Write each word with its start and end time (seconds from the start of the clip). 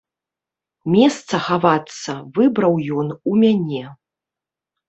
Месца 0.93 1.39
хавацца 1.47 2.11
выбраў 2.39 2.73
ён 2.99 3.07
у 3.33 3.37
мяне. 3.43 3.83